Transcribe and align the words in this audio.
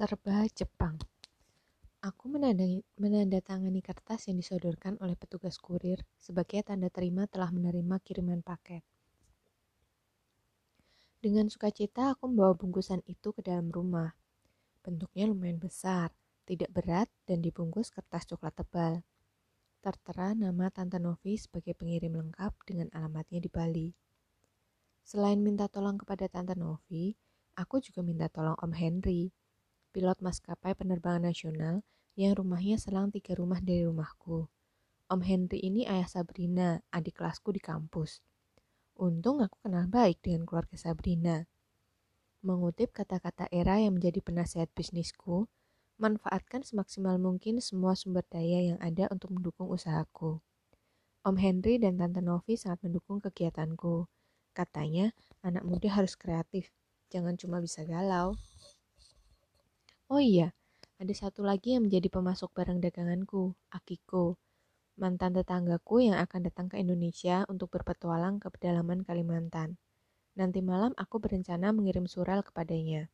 serba 0.00 0.48
Jepang. 0.56 0.96
Aku 2.00 2.32
menandatangani 2.32 3.84
kertas 3.84 4.32
yang 4.32 4.40
disodorkan 4.40 4.96
oleh 4.96 5.12
petugas 5.12 5.60
kurir 5.60 6.00
sebagai 6.16 6.64
tanda 6.64 6.88
terima 6.88 7.28
telah 7.28 7.52
menerima 7.52 8.00
kiriman 8.00 8.40
paket. 8.40 8.80
Dengan 11.20 11.52
sukacita 11.52 12.16
aku 12.16 12.32
membawa 12.32 12.56
bungkusan 12.56 13.04
itu 13.04 13.36
ke 13.36 13.44
dalam 13.44 13.68
rumah. 13.68 14.16
Bentuknya 14.80 15.28
lumayan 15.28 15.60
besar, 15.60 16.16
tidak 16.48 16.72
berat, 16.72 17.12
dan 17.28 17.44
dibungkus 17.44 17.92
kertas 17.92 18.24
coklat 18.24 18.56
tebal. 18.56 19.04
Tertera 19.84 20.32
nama 20.32 20.72
Tante 20.72 20.96
Novi 20.96 21.36
sebagai 21.36 21.76
pengirim 21.76 22.16
lengkap 22.16 22.56
dengan 22.64 22.88
alamatnya 22.96 23.44
di 23.44 23.52
Bali. 23.52 23.92
Selain 25.04 25.36
minta 25.44 25.68
tolong 25.68 26.00
kepada 26.00 26.24
Tante 26.24 26.56
Novi, 26.56 27.12
aku 27.52 27.84
juga 27.84 28.00
minta 28.00 28.32
tolong 28.32 28.56
Om 28.56 28.72
Henry 28.72 29.28
pilot 29.90 30.18
maskapai 30.22 30.78
penerbangan 30.78 31.28
nasional 31.30 31.82
yang 32.14 32.34
rumahnya 32.34 32.78
selang 32.78 33.10
tiga 33.10 33.34
rumah 33.38 33.58
dari 33.62 33.86
rumahku. 33.86 34.46
Om 35.10 35.20
Henry 35.26 35.58
ini 35.66 35.90
ayah 35.90 36.06
Sabrina, 36.06 36.78
adik 36.94 37.18
kelasku 37.18 37.50
di 37.50 37.58
kampus. 37.58 38.22
Untung 38.94 39.42
aku 39.42 39.58
kenal 39.66 39.90
baik 39.90 40.22
dengan 40.22 40.46
keluarga 40.46 40.78
Sabrina. 40.78 41.50
Mengutip 42.46 42.94
kata-kata 42.94 43.50
Era 43.50 43.82
yang 43.82 43.98
menjadi 43.98 44.22
penasihat 44.22 44.70
bisnisku, 44.70 45.50
manfaatkan 46.00 46.62
semaksimal 46.62 47.20
mungkin 47.20 47.58
semua 47.60 47.92
sumber 47.92 48.24
daya 48.30 48.72
yang 48.72 48.78
ada 48.80 49.10
untuk 49.12 49.34
mendukung 49.34 49.68
usahaku. 49.68 50.40
Om 51.20 51.36
Henry 51.36 51.76
dan 51.76 52.00
Tante 52.00 52.24
Novi 52.24 52.56
sangat 52.56 52.80
mendukung 52.88 53.20
kegiatanku. 53.20 54.08
Katanya, 54.56 55.12
anak 55.44 55.68
muda 55.68 55.92
harus 55.92 56.16
kreatif, 56.16 56.72
jangan 57.12 57.36
cuma 57.36 57.60
bisa 57.60 57.84
galau. 57.84 58.38
Oh 60.10 60.18
iya, 60.18 60.50
ada 60.98 61.14
satu 61.14 61.46
lagi 61.46 61.78
yang 61.78 61.86
menjadi 61.86 62.10
pemasok 62.10 62.50
barang 62.50 62.82
daganganku, 62.82 63.54
Akiko, 63.70 64.42
mantan 64.98 65.38
tetanggaku 65.38 66.02
yang 66.02 66.18
akan 66.18 66.50
datang 66.50 66.66
ke 66.66 66.82
Indonesia 66.82 67.46
untuk 67.46 67.70
berpetualang 67.70 68.42
ke 68.42 68.50
pedalaman 68.50 69.06
Kalimantan. 69.06 69.78
Nanti 70.34 70.66
malam 70.66 70.98
aku 70.98 71.22
berencana 71.22 71.70
mengirim 71.70 72.10
surat 72.10 72.42
kepadanya, 72.42 73.06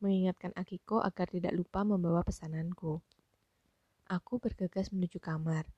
mengingatkan 0.00 0.56
Akiko 0.56 1.04
agar 1.04 1.28
tidak 1.28 1.52
lupa 1.52 1.84
membawa 1.84 2.24
pesananku. 2.24 3.04
Aku 4.08 4.40
bergegas 4.40 4.96
menuju 4.96 5.20
kamar. 5.20 5.68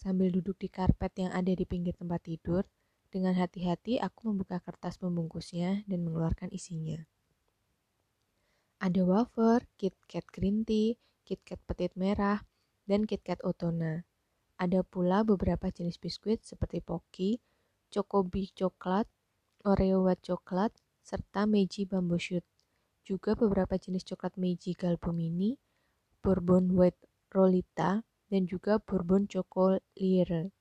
Sambil 0.00 0.32
duduk 0.32 0.56
di 0.56 0.72
karpet 0.72 1.12
yang 1.20 1.36
ada 1.36 1.52
di 1.52 1.68
pinggir 1.68 1.92
tempat 1.92 2.24
tidur, 2.24 2.64
dengan 3.12 3.36
hati-hati 3.36 4.00
aku 4.00 4.32
membuka 4.32 4.64
kertas 4.64 4.96
pembungkusnya 4.96 5.84
dan 5.84 6.08
mengeluarkan 6.08 6.48
isinya. 6.56 7.04
Ada 8.76 9.08
wafer, 9.08 9.64
KitKat 9.80 10.28
green 10.28 10.60
tea, 10.68 11.00
KitKat 11.24 11.64
petit 11.64 11.96
merah, 11.96 12.44
dan 12.84 13.08
KitKat 13.08 13.40
otona. 13.40 14.04
Ada 14.60 14.84
pula 14.84 15.24
beberapa 15.24 15.72
jenis 15.72 15.96
biskuit 15.96 16.44
seperti 16.44 16.84
Pocky, 16.84 17.40
Chocobi 17.88 18.52
coklat, 18.52 19.08
Oreo 19.64 20.04
white 20.04 20.20
coklat, 20.20 20.76
serta 21.00 21.48
Meiji 21.48 21.88
bamboo 21.88 22.20
shoot. 22.20 22.44
Juga 23.00 23.32
beberapa 23.32 23.80
jenis 23.80 24.04
coklat 24.04 24.36
Meiji 24.36 24.76
Galbo 24.76 25.08
Mini, 25.08 25.56
Bourbon 26.20 26.68
White 26.76 27.00
Rolita, 27.32 28.04
dan 28.28 28.42
juga 28.44 28.76
Bourbon 28.76 29.24
Choco 29.24 29.80
Lire. 29.96 30.52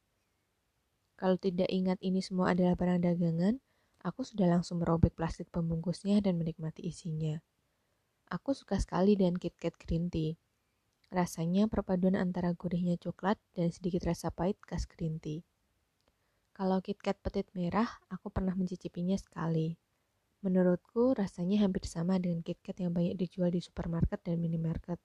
Kalau 1.19 1.35
tidak 1.35 1.67
ingat 1.67 2.00
ini 2.00 2.23
semua 2.23 2.55
adalah 2.55 2.79
barang 2.79 3.03
dagangan, 3.03 3.59
aku 4.07 4.23
sudah 4.23 4.47
langsung 4.47 4.79
merobek 4.79 5.11
plastik 5.19 5.52
pembungkusnya 5.52 6.23
dan 6.23 6.39
menikmati 6.39 6.79
isinya. 6.88 7.44
Aku 8.29 8.57
suka 8.57 8.81
sekali 8.81 9.13
dengan 9.13 9.37
KitKat 9.37 9.77
Green 9.77 10.09
Tea. 10.09 10.37
Rasanya 11.13 11.69
perpaduan 11.69 12.17
antara 12.17 12.51
gurihnya 12.57 12.97
coklat 12.97 13.37
dan 13.53 13.69
sedikit 13.69 14.09
rasa 14.09 14.33
pahit 14.33 14.57
khas 14.65 14.89
green 14.89 15.21
tea. 15.21 15.45
Kalau 16.51 16.83
KitKat 16.83 17.22
Petit 17.22 17.47
Merah, 17.55 17.88
aku 18.11 18.27
pernah 18.33 18.51
mencicipinya 18.51 19.16
sekali. 19.16 19.79
Menurutku 20.41 21.13
rasanya 21.16 21.63
hampir 21.63 21.88
sama 21.88 22.19
dengan 22.19 22.41
KitKat 22.41 22.83
yang 22.83 22.91
banyak 22.91 23.16
dijual 23.16 23.47
di 23.47 23.61
supermarket 23.61 24.23
dan 24.27 24.44
minimarket. 24.44 25.00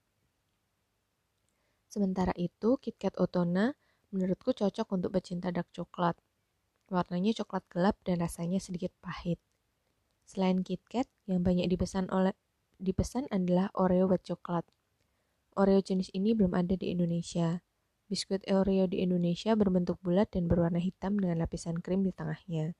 Sementara 1.91 2.34
itu, 2.39 2.78
KitKat 2.78 3.19
Otona 3.19 3.75
menurutku 4.11 4.50
cocok 4.50 4.87
untuk 4.95 5.15
pecinta 5.15 5.55
dark 5.55 5.71
coklat. 5.71 6.19
Warnanya 6.91 7.39
coklat 7.39 7.66
gelap 7.71 7.99
dan 8.03 8.19
rasanya 8.19 8.59
sedikit 8.59 8.91
pahit. 8.99 9.39
Selain 10.27 10.62
KitKat 10.62 11.06
yang 11.31 11.47
banyak 11.47 11.71
dipesan 11.71 12.11
oleh 12.11 12.34
dipesan 12.81 13.29
adalah 13.29 13.69
Oreo 13.77 14.09
white 14.09 14.25
coklat. 14.25 14.65
Oreo 15.53 15.85
jenis 15.85 16.09
ini 16.17 16.33
belum 16.33 16.57
ada 16.57 16.73
di 16.73 16.89
Indonesia. 16.89 17.61
Biskuit 18.09 18.43
Oreo 18.49 18.89
di 18.89 19.05
Indonesia 19.05 19.53
berbentuk 19.55 20.01
bulat 20.01 20.33
dan 20.33 20.49
berwarna 20.49 20.81
hitam 20.81 21.21
dengan 21.21 21.45
lapisan 21.45 21.79
krim 21.79 22.03
di 22.03 22.11
tengahnya. 22.11 22.75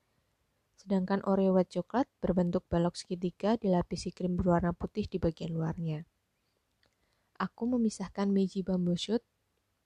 Sedangkan 0.75 1.21
Oreo 1.23 1.53
white 1.53 1.69
coklat 1.69 2.09
berbentuk 2.17 2.65
balok 2.67 2.97
segitiga 2.97 3.55
dilapisi 3.55 4.09
krim 4.09 4.33
berwarna 4.33 4.73
putih 4.73 5.05
di 5.05 5.21
bagian 5.21 5.53
luarnya. 5.53 6.03
Aku 7.37 7.69
memisahkan 7.69 8.29
Meiji 8.33 8.65
Bamboo 8.65 8.97
Shoot, 8.97 9.21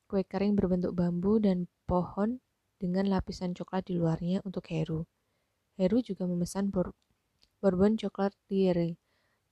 kue 0.07 0.23
kering 0.23 0.55
berbentuk 0.55 0.95
bambu 0.95 1.39
dan 1.43 1.67
pohon 1.83 2.39
dengan 2.79 3.07
lapisan 3.11 3.51
coklat 3.51 3.87
di 3.91 3.99
luarnya 3.99 4.39
untuk 4.47 4.71
Heru. 4.71 5.07
Heru 5.75 5.99
juga 5.99 6.23
memesan 6.27 6.71
bourbon 6.71 7.99
coklat 7.99 8.31
Thierry 8.47 8.95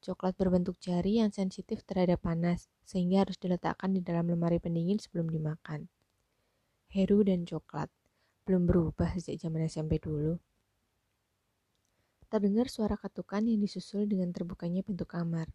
Coklat 0.03 0.35
berbentuk 0.35 0.75
jari 0.83 1.23
yang 1.23 1.31
sensitif 1.31 1.79
terhadap 1.87 2.19
panas, 2.19 2.67
sehingga 2.83 3.23
harus 3.23 3.39
diletakkan 3.39 3.95
di 3.95 4.03
dalam 4.03 4.27
lemari 4.27 4.59
pendingin 4.59 4.99
sebelum 4.99 5.31
dimakan. 5.31 5.87
Heru 6.91 7.23
dan 7.23 7.47
coklat 7.47 7.87
belum 8.43 8.67
berubah 8.67 9.15
sejak 9.15 9.47
zaman 9.47 9.63
SMP 9.71 10.03
dulu. 10.03 10.35
Terdengar 12.27 12.67
suara 12.67 12.99
ketukan 12.99 13.47
yang 13.47 13.63
disusul 13.63 14.03
dengan 14.03 14.35
terbukanya 14.35 14.83
pintu 14.83 15.07
kamar. 15.07 15.47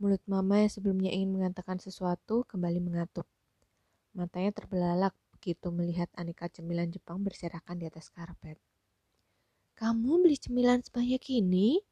Mulut 0.00 0.24
mama 0.24 0.64
yang 0.64 0.72
sebelumnya 0.72 1.12
ingin 1.12 1.28
mengatakan 1.28 1.76
sesuatu 1.76 2.48
kembali 2.48 2.80
mengatuk. 2.80 3.28
Matanya 4.16 4.56
terbelalak 4.56 5.12
begitu 5.36 5.68
melihat 5.68 6.08
aneka 6.16 6.48
cemilan 6.48 6.88
Jepang 6.88 7.20
berserakan 7.20 7.76
di 7.76 7.84
atas 7.84 8.08
karpet. 8.08 8.56
Kamu 9.76 10.24
beli 10.24 10.40
cemilan 10.40 10.80
sebanyak 10.80 11.20
ini? 11.28 11.89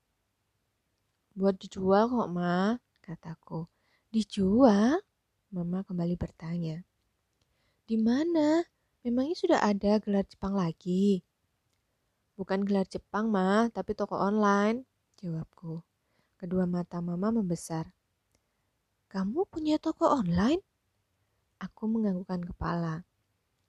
Buat 1.39 1.55
dijual 1.63 2.11
kok, 2.11 2.35
Ma, 2.35 2.75
kataku. 2.99 3.71
Dijual? 4.11 4.99
Mama 5.55 5.87
kembali 5.87 6.19
bertanya. 6.19 6.83
Di 7.87 7.95
mana? 7.95 8.67
Memangnya 9.07 9.39
sudah 9.39 9.63
ada 9.63 10.03
gelar 10.03 10.27
Jepang 10.27 10.59
lagi? 10.59 11.23
Bukan 12.35 12.67
gelar 12.67 12.91
Jepang, 12.91 13.31
Ma, 13.31 13.71
tapi 13.71 13.95
toko 13.95 14.19
online, 14.19 14.83
jawabku. 15.23 15.79
Kedua 16.43 16.67
mata 16.67 16.99
Mama 16.99 17.31
membesar. 17.31 17.87
Kamu 19.07 19.47
punya 19.47 19.79
toko 19.79 20.11
online? 20.11 20.59
Aku 21.63 21.87
menganggukkan 21.87 22.51
kepala. 22.51 23.07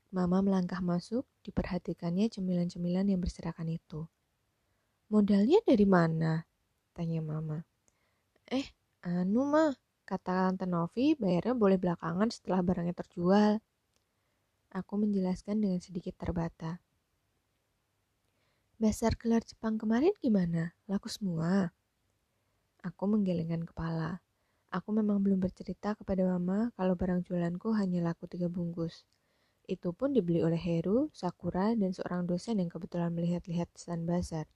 Mama 0.09 0.41
melangkah 0.41 0.81
masuk, 0.81 1.21
diperhatikannya 1.45 2.33
cemilan-cemilan 2.33 3.13
yang 3.13 3.21
berserakan 3.21 3.69
itu. 3.69 4.09
Modalnya 5.13 5.61
dari 5.61 5.85
mana? 5.85 6.48
Tanya 6.99 7.23
mama. 7.23 7.63
Eh, 8.51 8.75
anu 9.07 9.47
mah, 9.47 9.71
kata 10.03 10.51
Tante 10.51 10.67
Novi 10.67 11.15
bayarnya 11.15 11.55
boleh 11.55 11.79
belakangan 11.79 12.27
setelah 12.27 12.59
barangnya 12.59 12.91
terjual. 12.91 13.63
Aku 14.75 14.99
menjelaskan 14.99 15.63
dengan 15.63 15.79
sedikit 15.79 16.19
terbata. 16.19 16.83
Basar 18.75 19.15
gelar 19.15 19.47
Jepang 19.47 19.79
kemarin 19.79 20.11
gimana? 20.19 20.75
Laku 20.91 21.07
semua? 21.07 21.71
Aku 22.83 23.07
menggelengkan 23.07 23.63
kepala. 23.63 24.19
Aku 24.67 24.91
memang 24.91 25.23
belum 25.23 25.39
bercerita 25.39 25.95
kepada 25.95 26.27
mama 26.35 26.75
kalau 26.75 26.99
barang 26.99 27.23
jualanku 27.23 27.79
hanya 27.79 28.11
laku 28.11 28.27
tiga 28.27 28.51
bungkus. 28.51 29.07
Itu 29.63 29.95
pun 29.95 30.11
dibeli 30.11 30.43
oleh 30.43 30.59
Heru, 30.59 31.07
Sakura, 31.15 31.71
dan 31.79 31.95
seorang 31.95 32.27
dosen 32.27 32.59
yang 32.59 32.67
kebetulan 32.67 33.15
melihat-lihat 33.15 33.71
stand 33.79 34.03
bazar. 34.03 34.51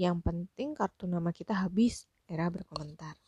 Yang 0.00 0.16
penting 0.24 0.72
kartu 0.72 1.04
nama 1.04 1.28
kita 1.28 1.52
habis, 1.52 2.08
Era 2.24 2.48
berkomentar. 2.48 3.20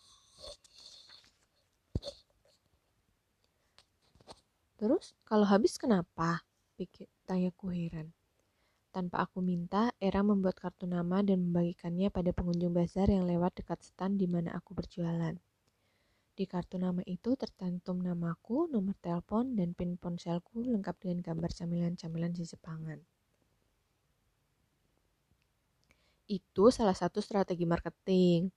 Terus 4.81 5.13
kalau 5.29 5.45
habis 5.45 5.77
kenapa? 5.77 6.41
Pikir 6.81 7.13
tanyaku 7.29 7.77
heran. 7.77 8.17
Tanpa 8.89 9.29
aku 9.29 9.45
minta, 9.45 9.93
Era 10.01 10.25
membuat 10.25 10.57
kartu 10.57 10.89
nama 10.89 11.21
dan 11.21 11.45
membagikannya 11.45 12.09
pada 12.09 12.33
pengunjung 12.33 12.73
bazar 12.73 13.13
yang 13.13 13.29
lewat 13.29 13.53
dekat 13.61 13.85
stand 13.85 14.17
di 14.17 14.25
mana 14.25 14.57
aku 14.57 14.73
berjualan. 14.73 15.37
Di 16.33 16.45
kartu 16.49 16.81
nama 16.81 17.05
itu 17.05 17.37
tercantum 17.37 18.01
namaku, 18.01 18.73
nomor 18.73 18.97
telepon, 19.05 19.53
dan 19.61 19.77
pin 19.77 20.01
ponselku 20.01 20.65
lengkap 20.65 20.97
dengan 21.05 21.21
gambar 21.21 21.53
camilan-camilan 21.53 22.33
di 22.33 22.49
Jepangan. 22.49 23.12
Itu 26.32 26.73
salah 26.73 26.96
satu 26.96 27.20
strategi 27.20 27.69
marketing. 27.69 28.49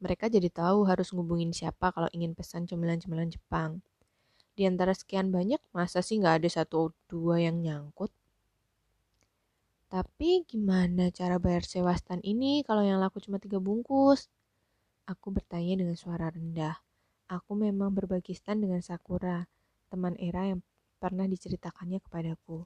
Mereka 0.00 0.32
jadi 0.32 0.48
tahu 0.48 0.88
harus 0.88 1.12
ngubungin 1.12 1.52
siapa 1.52 1.92
kalau 1.92 2.08
ingin 2.16 2.32
pesan 2.32 2.64
cemilan-cemilan 2.64 3.28
Jepang. 3.28 3.84
Di 4.56 4.64
antara 4.64 4.96
sekian 4.96 5.28
banyak, 5.28 5.60
masa 5.76 6.00
sih 6.00 6.16
nggak 6.16 6.40
ada 6.40 6.48
satu 6.48 6.96
dua 7.12 7.44
yang 7.44 7.60
nyangkut? 7.60 8.08
Tapi 9.92 10.48
gimana 10.48 11.12
cara 11.12 11.36
bayar 11.36 11.68
sewa 11.68 11.92
stand 11.92 12.24
ini 12.24 12.64
kalau 12.64 12.80
yang 12.80 12.96
laku 13.04 13.20
cuma 13.20 13.36
tiga 13.36 13.60
bungkus? 13.60 14.32
Aku 15.04 15.28
bertanya 15.28 15.84
dengan 15.84 16.00
suara 16.00 16.32
rendah. 16.32 16.80
Aku 17.28 17.52
memang 17.52 17.92
berbagi 17.92 18.32
stand 18.32 18.64
dengan 18.64 18.80
Sakura, 18.80 19.44
teman 19.92 20.16
Era 20.16 20.48
yang 20.48 20.64
pernah 20.96 21.28
diceritakannya 21.28 22.00
kepadaku. 22.00 22.64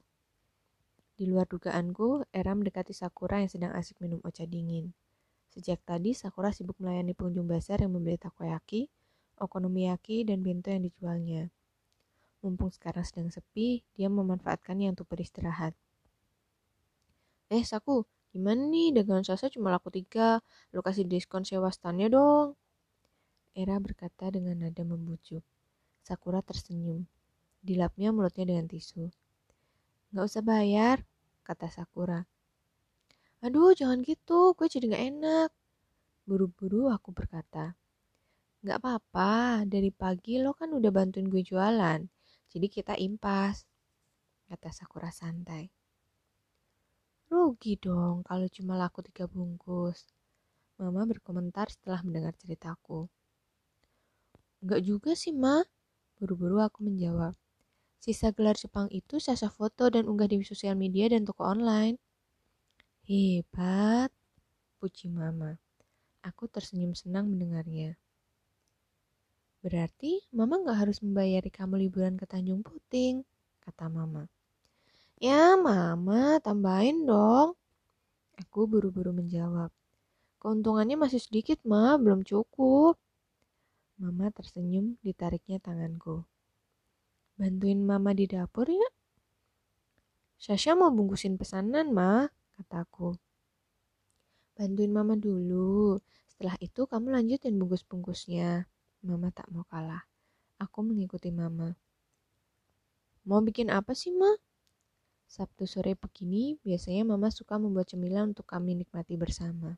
Di 1.15 1.23
luar 1.23 1.47
dugaanku, 1.47 2.27
Era 2.35 2.51
mendekati 2.51 2.91
Sakura 2.91 3.39
yang 3.39 3.47
sedang 3.47 3.71
asik 3.71 4.03
minum 4.03 4.19
ocha 4.27 4.43
dingin. 4.43 4.91
Sejak 5.47 5.79
tadi, 5.87 6.11
Sakura 6.11 6.51
sibuk 6.51 6.75
melayani 6.83 7.15
pengunjung 7.15 7.47
bazar 7.47 7.79
yang 7.79 7.95
membeli 7.95 8.19
takoyaki, 8.19 8.91
okonomiyaki, 9.39 10.27
dan 10.27 10.43
bento 10.43 10.67
yang 10.67 10.83
dijualnya. 10.83 11.47
Mumpung 12.43 12.67
sekarang 12.67 13.07
sedang 13.07 13.31
sepi, 13.31 13.87
dia 13.95 14.11
memanfaatkannya 14.11 14.91
untuk 14.91 15.07
beristirahat. 15.07 15.71
Eh, 17.47 17.63
Saku, 17.63 18.03
gimana 18.35 18.67
nih 18.67 18.91
dagangan 18.99 19.23
Sasa 19.23 19.47
cuma 19.47 19.71
laku 19.71 19.95
tiga, 19.95 20.43
lu 20.75 20.83
kasih 20.83 21.07
diskon 21.07 21.47
sewa 21.47 21.71
standnya 21.71 22.11
dong. 22.11 22.59
Era 23.55 23.79
berkata 23.79 24.27
dengan 24.27 24.67
nada 24.67 24.83
membujuk. 24.83 25.47
Sakura 26.03 26.43
tersenyum. 26.43 27.07
Dilapnya 27.63 28.11
mulutnya 28.11 28.43
dengan 28.43 28.67
tisu. 28.67 29.07
Gak 30.15 30.31
usah 30.31 30.43
bayar, 30.47 31.03
kata 31.43 31.67
Sakura. 31.67 32.23
Aduh, 33.43 33.75
jangan 33.75 33.99
gitu, 33.99 34.55
gue 34.55 34.67
jadi 34.71 34.95
gak 34.95 35.05
enak. 35.11 35.49
Buru-buru 36.23 36.87
aku 36.87 37.11
berkata. 37.11 37.75
Gak 38.63 38.79
apa-apa, 38.79 39.67
dari 39.67 39.91
pagi 39.91 40.39
lo 40.39 40.55
kan 40.55 40.71
udah 40.71 40.87
bantuin 40.87 41.27
gue 41.27 41.43
jualan. 41.43 41.99
Jadi 42.47 42.67
kita 42.71 42.95
impas, 42.95 43.67
kata 44.47 44.71
Sakura 44.71 45.11
santai. 45.11 45.67
Rugi 47.27 47.75
dong 47.75 48.23
kalau 48.23 48.47
cuma 48.47 48.79
laku 48.79 49.03
tiga 49.03 49.27
bungkus. 49.27 50.07
Mama 50.79 51.03
berkomentar 51.03 51.67
setelah 51.67 51.99
mendengar 52.07 52.31
ceritaku. 52.39 53.11
Enggak 54.63 54.79
juga 54.79 55.11
sih, 55.11 55.35
Ma. 55.35 55.59
Buru-buru 56.15 56.63
aku 56.63 56.87
menjawab. 56.87 57.35
Sisa 58.01 58.29
gelar 58.35 58.55
Jepang 58.55 58.87
itu 58.93 59.17
Sasa 59.17 59.49
foto 59.49 59.89
dan 59.89 60.05
unggah 60.05 60.29
di 60.29 60.41
sosial 60.45 60.77
media 60.77 61.09
dan 61.09 61.25
toko 61.25 61.45
online. 61.45 61.97
Hebat, 63.05 64.09
puji 64.81 65.13
mama. 65.13 65.57
Aku 66.25 66.49
tersenyum 66.49 66.97
senang 66.97 67.29
mendengarnya. 67.29 67.93
Berarti 69.61 70.25
mama 70.33 70.61
gak 70.61 70.85
harus 70.85 71.01
membayari 71.01 71.49
kamu 71.49 71.85
liburan 71.85 72.17
ke 72.17 72.25
Tanjung 72.29 72.61
Puting, 72.61 73.25
kata 73.61 73.89
mama. 73.89 74.29
Ya 75.17 75.57
mama, 75.57 76.37
tambahin 76.41 77.05
dong. 77.05 77.57
Aku 78.41 78.67
buru-buru 78.69 79.09
menjawab. 79.09 79.73
Keuntungannya 80.43 80.99
masih 80.99 81.17
sedikit, 81.17 81.57
ma, 81.65 81.97
belum 81.97 82.21
cukup. 82.21 82.99
Mama 83.97 84.29
tersenyum 84.29 84.99
ditariknya 85.01 85.57
tanganku. 85.63 86.27
Bantuin 87.35 87.83
mama 87.83 88.15
di 88.15 88.31
dapur 88.31 88.71
ya? 88.71 88.89
Sasha 90.39 90.71
mau 90.71 90.87
bungkusin 90.87 91.35
pesanan, 91.35 91.91
ma, 91.91 92.31
kataku. 92.55 93.19
Bantuin 94.55 94.87
mama 94.87 95.19
dulu. 95.19 95.99
Setelah 96.31 96.55
itu 96.63 96.87
kamu 96.87 97.11
lanjutin 97.11 97.59
bungkus-bungkusnya. 97.59 98.71
Mama 99.03 99.35
tak 99.35 99.51
mau 99.51 99.67
kalah. 99.67 100.07
Aku 100.63 100.79
mengikuti 100.79 101.27
mama. 101.27 101.75
Mau 103.27 103.43
bikin 103.43 103.67
apa 103.67 103.91
sih, 103.91 104.15
Ma? 104.15 104.31
Sabtu 105.27 105.67
sore 105.67 105.97
begini, 105.99 106.55
biasanya 106.63 107.03
mama 107.03 107.33
suka 107.33 107.59
membuat 107.59 107.91
cemilan 107.91 108.31
untuk 108.31 108.47
kami 108.47 108.79
nikmati 108.79 109.19
bersama. 109.19 109.75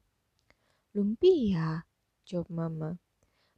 Lumpia, 0.93 1.87
jawab 2.27 2.53
mama. 2.53 3.01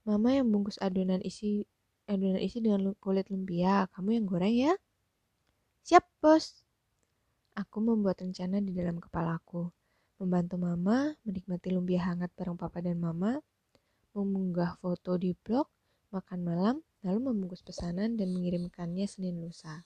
Mama 0.07 0.29
yang 0.31 0.47
bungkus 0.47 0.79
adonan 0.79 1.19
isi 1.25 1.67
adonan 2.09 2.41
isi 2.41 2.57
dengan 2.57 2.89
kulit 2.97 3.29
lumpia, 3.29 3.85
kamu 3.93 4.17
yang 4.17 4.25
goreng 4.25 4.55
ya? 4.57 4.73
Siap, 5.85 6.05
bos. 6.17 6.65
Aku 7.53 7.77
membuat 7.85 8.25
rencana 8.25 8.57
di 8.57 8.73
dalam 8.73 8.97
kepalaku. 8.97 9.69
Membantu 10.17 10.57
mama, 10.57 11.13
menikmati 11.21 11.69
lumpia 11.69 12.01
hangat 12.03 12.33
bareng 12.33 12.57
papa 12.57 12.81
dan 12.81 12.97
mama, 12.97 13.37
mengunggah 14.17 14.75
foto 14.81 15.15
di 15.15 15.37
blog, 15.37 15.69
makan 16.09 16.39
malam, 16.41 16.75
lalu 17.05 17.31
membungkus 17.31 17.61
pesanan 17.61 18.17
dan 18.17 18.33
mengirimkannya 18.33 19.05
Senin 19.05 19.39
lusa. 19.39 19.85